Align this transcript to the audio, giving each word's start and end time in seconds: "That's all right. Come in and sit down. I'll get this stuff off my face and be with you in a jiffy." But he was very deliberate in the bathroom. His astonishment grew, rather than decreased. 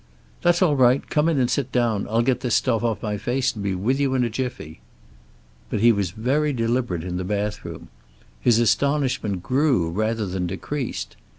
"That's 0.41 0.63
all 0.63 0.75
right. 0.75 1.07
Come 1.11 1.29
in 1.29 1.37
and 1.39 1.47
sit 1.47 1.71
down. 1.71 2.07
I'll 2.09 2.23
get 2.23 2.39
this 2.39 2.55
stuff 2.55 2.83
off 2.83 3.03
my 3.03 3.17
face 3.19 3.53
and 3.53 3.61
be 3.63 3.75
with 3.75 3.99
you 3.99 4.15
in 4.15 4.23
a 4.23 4.31
jiffy." 4.31 4.79
But 5.69 5.79
he 5.81 5.91
was 5.91 6.09
very 6.09 6.53
deliberate 6.53 7.03
in 7.03 7.17
the 7.17 7.23
bathroom. 7.23 7.87
His 8.39 8.57
astonishment 8.57 9.43
grew, 9.43 9.91
rather 9.91 10.25
than 10.25 10.47
decreased. 10.47 11.17